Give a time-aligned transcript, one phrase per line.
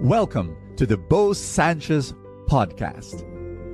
[0.00, 2.12] Welcome to the Bo Sanchez
[2.48, 3.22] podcast.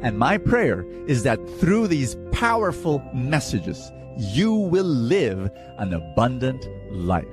[0.05, 7.27] And my prayer is that through these powerful messages, you will live an abundant life.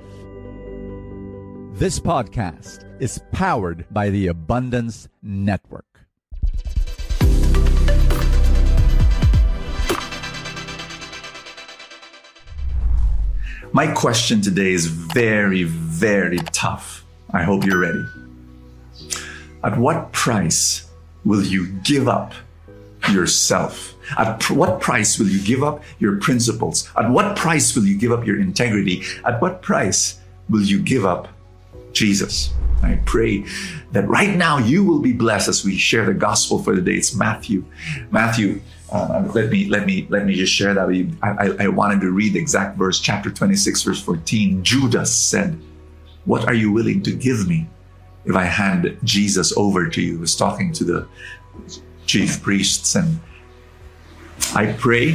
[1.78, 5.86] This podcast is powered by the Abundance Network.
[13.72, 17.04] My question today is very, very tough.
[17.32, 18.04] I hope you're ready.
[19.62, 20.88] At what price
[21.24, 22.32] will you give up
[23.10, 23.94] yourself?
[24.16, 26.88] At pr- what price will you give up your principles?
[26.96, 29.02] At what price will you give up your integrity?
[29.24, 31.28] At what price will you give up
[31.92, 32.50] Jesus?
[32.82, 33.44] I pray
[33.92, 36.94] that right now you will be blessed as we share the gospel for the day.
[36.94, 37.64] It's Matthew.
[38.10, 40.88] Matthew, uh, let me let me let me just share that.
[41.22, 44.64] I, I, I wanted to read the exact verse, chapter 26, verse 14.
[44.64, 45.60] Judas said,
[46.24, 47.68] What are you willing to give me
[48.24, 50.12] if I hand Jesus over to you?
[50.12, 51.08] He was talking to the
[52.06, 52.94] chief priests.
[52.94, 53.20] And
[54.54, 55.12] I pray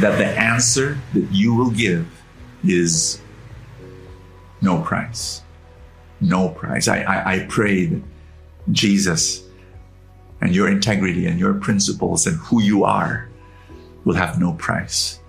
[0.00, 2.06] that the answer that you will give
[2.64, 3.20] is
[4.60, 5.42] no price.
[6.20, 6.88] No price.
[6.88, 8.02] I, I, I pray that
[8.72, 9.44] Jesus
[10.40, 13.28] and your integrity and your principles and who you are
[14.04, 15.20] will have no price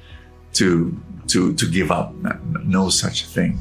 [0.53, 0.95] to,
[1.27, 2.13] to, to give up.
[2.63, 3.59] No such thing.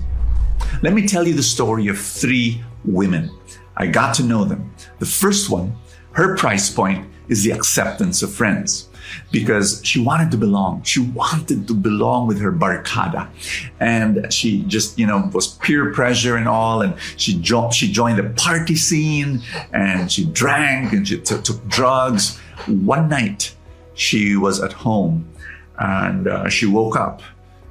[0.82, 3.30] Let me tell you the story of three women.
[3.76, 4.72] I got to know them.
[4.98, 5.76] The first one,
[6.12, 8.88] her price point is the acceptance of friends
[9.30, 10.82] because she wanted to belong.
[10.82, 13.28] She wanted to belong with her barkada.
[13.80, 16.82] And she just, you know, was peer pressure and all.
[16.82, 21.66] And she, jo- she joined the party scene and she drank and she t- took
[21.68, 22.38] drugs.
[22.66, 23.54] One night
[23.94, 25.28] she was at home
[25.78, 27.22] and uh, she woke up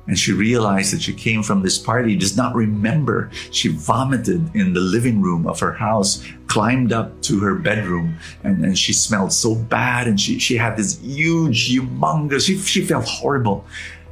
[0.08, 3.30] and she realized that she came from this party, does not remember.
[3.52, 8.66] She vomited in the living room of her house, climbed up to her bedroom, and,
[8.66, 10.08] and she smelled so bad.
[10.08, 13.66] And she, she had this huge, humongous, she, she felt horrible.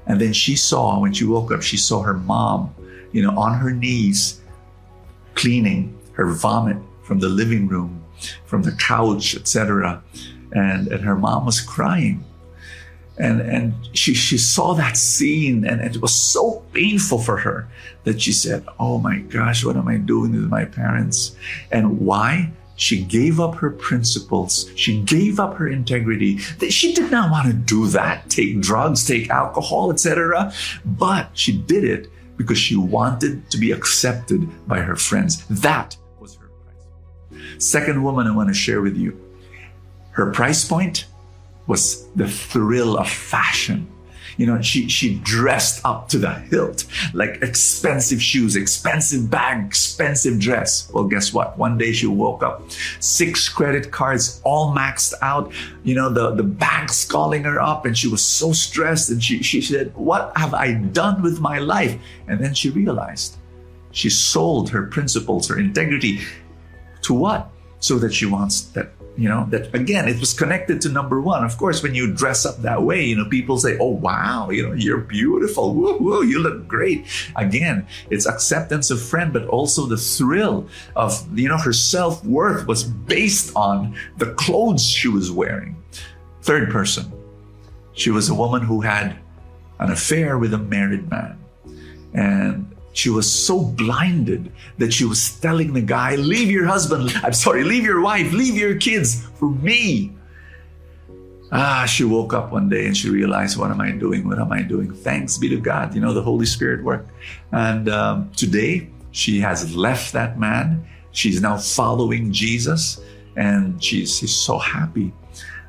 [0.08, 2.74] And then she saw, when she woke up, she saw her mom,
[3.12, 4.40] you know, on her knees,
[5.36, 8.02] cleaning her vomit from the living room,
[8.46, 10.02] from the couch, etc.
[10.54, 12.24] And, and her mom was crying
[13.18, 17.68] and and she she saw that scene and it was so painful for her
[18.04, 21.36] that she said oh my gosh what am i doing with my parents?
[21.72, 22.52] And why?
[22.78, 24.72] She gave up her principles.
[24.76, 26.40] She gave up her integrity.
[26.40, 30.52] She did not want to do that take drugs take alcohol etc
[30.84, 32.08] but she did it
[32.38, 35.46] because she wanted to be accepted by her friends.
[35.48, 39.20] That was her price second woman i want to share with you.
[40.12, 41.06] Her price point
[41.72, 43.88] was the thrill of fashion.
[44.36, 50.38] You know, she, she dressed up to the hilt, like expensive shoes, expensive bag, expensive
[50.38, 50.92] dress.
[50.92, 51.58] Well, guess what?
[51.58, 55.54] One day she woke up, six credit cards all maxed out.
[55.84, 59.10] You know, the, the bank's calling her up and she was so stressed.
[59.10, 61.98] And she, she said, what have I done with my life?
[62.28, 63.38] And then she realized
[63.92, 66.20] she sold her principles, her integrity
[67.04, 67.50] to what?
[67.82, 71.44] So that she wants that you know that again it was connected to number one.
[71.44, 74.64] Of course when you dress up that way you know people say oh wow you
[74.64, 75.74] know you're beautiful.
[75.74, 77.06] Woo, you look great.
[77.36, 82.84] Again it's acceptance of friend but also the thrill of you know her self-worth was
[82.84, 85.76] based on the clothes she was wearing.
[86.42, 87.12] Third person
[87.94, 89.18] she was a woman who had
[89.80, 91.38] an affair with a married man.
[92.14, 97.34] And she was so blinded that she was telling the guy, Leave your husband, I'm
[97.34, 100.14] sorry, leave your wife, leave your kids for me.
[101.54, 104.28] Ah, she woke up one day and she realized, What am I doing?
[104.28, 104.94] What am I doing?
[104.94, 105.94] Thanks be to God.
[105.94, 107.12] You know, the Holy Spirit worked.
[107.52, 110.86] And um, today, she has left that man.
[111.12, 113.02] She's now following Jesus
[113.36, 115.14] and she's, she's so happy.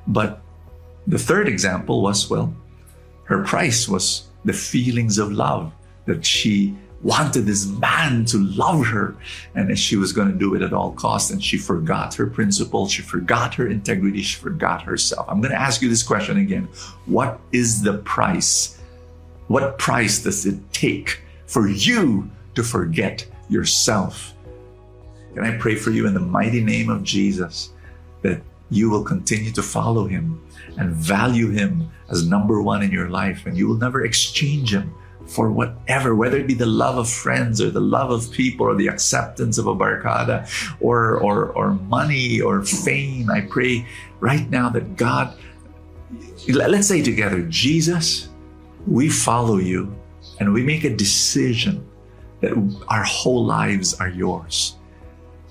[0.07, 0.41] But
[1.07, 2.55] the third example was, well,
[3.25, 5.73] her price was the feelings of love
[6.07, 9.17] that she wanted this man to love her
[9.55, 12.93] and she was going to do it at all costs and she forgot her principles
[12.93, 15.27] she forgot her integrity she forgot herself.
[15.29, 16.69] I'm going to ask you this question again.
[17.07, 18.81] What is the price?
[19.49, 24.35] What price does it take for you to forget yourself?
[25.35, 27.71] Can i pray for you in the mighty name of jesus
[28.21, 30.41] that you will continue to follow him
[30.79, 34.95] and value him as number one in your life and you will never exchange him
[35.35, 38.75] for whatever, whether it be the love of friends or the love of people or
[38.75, 40.47] the acceptance of a barkada
[40.81, 43.31] or, or, or money or fame.
[43.31, 43.87] I pray
[44.21, 45.35] right now that God,
[46.49, 48.29] let's say together, Jesus,
[48.87, 49.95] we follow you
[50.39, 51.87] and we make a decision
[52.41, 52.53] that
[52.89, 54.77] our whole lives are yours.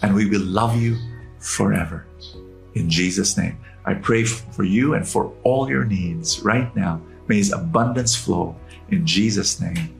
[0.01, 0.97] and we will love you
[1.39, 2.05] forever.
[2.73, 7.01] In Jesus' name, I pray for you and for all your needs right now.
[7.31, 8.57] May His abundance flow
[8.89, 9.95] in Jesus' name.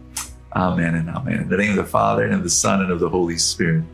[0.53, 1.43] Amen and amen.
[1.43, 3.85] In the name of the Father and of the Son and of the Holy Spirit.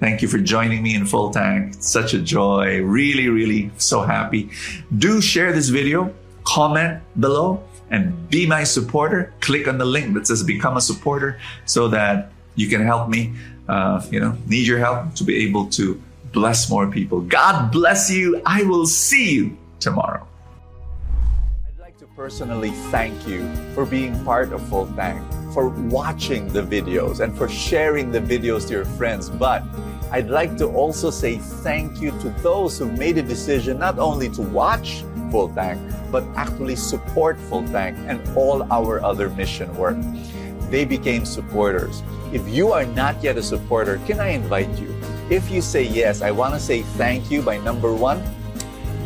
[0.00, 1.76] Thank you for joining me in Full Tank.
[1.80, 2.82] Such a joy.
[2.82, 4.50] Really, really so happy.
[4.98, 6.12] Do share this video,
[6.44, 9.32] comment below, and be my supporter.
[9.40, 13.32] Click on the link that says become a supporter so that you can help me,
[13.66, 15.98] uh, you know, need your help to be able to
[16.34, 17.22] bless more people.
[17.22, 18.42] God bless you.
[18.44, 20.28] I will see you tomorrow.
[22.18, 25.22] Personally thank you for being part of Full Tank,
[25.54, 29.30] for watching the videos, and for sharing the videos to your friends.
[29.30, 29.62] But
[30.10, 34.28] I'd like to also say thank you to those who made a decision not only
[34.30, 35.78] to watch Full Tank,
[36.10, 39.96] but actually support Full Tank and all our other mission work.
[40.70, 42.02] They became supporters.
[42.32, 44.92] If you are not yet a supporter, can I invite you?
[45.30, 48.18] If you say yes, I want to say thank you by number one,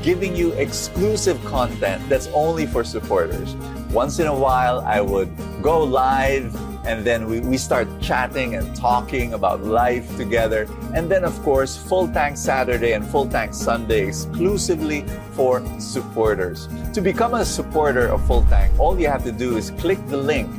[0.02, 3.54] giving you exclusive content that's only for supporters.
[3.90, 5.30] Once in a while, I would
[5.62, 6.54] go live
[6.84, 10.68] and then we, we start chatting and talking about life together.
[10.94, 16.68] And then, of course, Full Tank Saturday and Full Tank Sunday exclusively for supporters.
[16.94, 20.16] To become a supporter of Full Tank, all you have to do is click the
[20.16, 20.50] link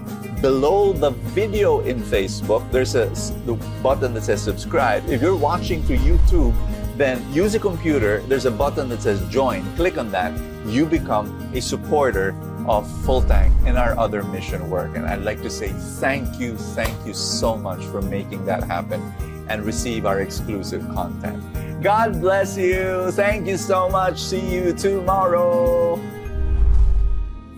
[0.41, 2.69] below the video in Facebook.
[2.71, 3.07] There's a
[3.45, 5.07] the button that says subscribe.
[5.09, 6.53] If you're watching through YouTube,
[7.03, 8.21] then use a computer.
[8.29, 9.61] There's a button that says join.
[9.75, 10.31] Click on that.
[10.65, 12.33] You become a supporter
[12.65, 14.95] of Full Tank and our other mission work.
[14.95, 19.01] And I'd like to say thank you, thank you so much for making that happen
[19.49, 21.43] and receive our exclusive content.
[21.83, 23.11] God bless you.
[23.11, 24.17] Thank you so much.
[24.21, 25.99] See you tomorrow.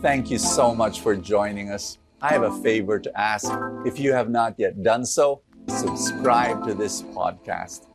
[0.01, 2.00] Thank you so much for joining us.
[2.19, 3.51] I have a favor to ask.
[3.86, 7.94] If you have not yet done so, subscribe to this podcast